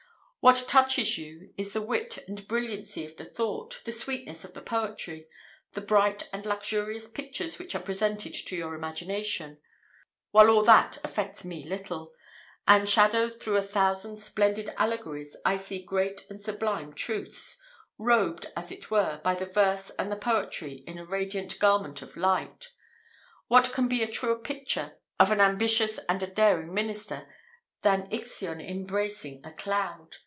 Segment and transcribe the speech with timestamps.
[0.43, 4.61] What touches you is the wit and brilliancy of the thought, the sweetness of the
[4.63, 5.27] poetry,
[5.73, 9.59] the bright and luxurious pictures which are presented to your imagination:
[10.31, 12.11] while all that affects me little;
[12.67, 17.59] and, shadowed through a thousand splendid allegories, I see great and sublime truths,
[17.99, 22.17] robed, as it were, by the verse and the poetry in a radiant garment of
[22.17, 22.69] light.
[23.47, 27.27] What can be a truer picture of an ambitious and a daring minister,
[27.83, 30.15] than Ixion embracing a cloud?"